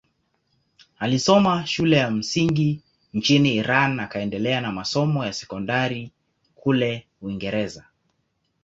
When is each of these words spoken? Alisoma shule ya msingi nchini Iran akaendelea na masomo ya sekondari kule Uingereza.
Alisoma 0.99 1.65
shule 1.65 1.97
ya 1.97 2.11
msingi 2.11 2.83
nchini 3.13 3.55
Iran 3.55 3.99
akaendelea 3.99 4.61
na 4.61 4.71
masomo 4.71 5.25
ya 5.25 5.33
sekondari 5.33 6.11
kule 6.55 7.07
Uingereza. 7.21 7.85